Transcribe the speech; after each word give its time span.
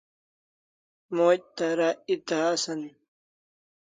Moch 1.15 1.43
tara 1.57 1.89
eta 2.13 2.37
asan 2.53 2.81